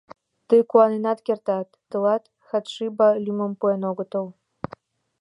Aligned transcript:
—Тый 0.47 0.61
куаненат 0.69 1.19
кертат: 1.27 1.67
тылат 1.89 2.23
Хадшиба 2.47 3.09
лӱмым 3.23 3.53
пуэн 3.59 3.81
огытыл. 3.89 4.25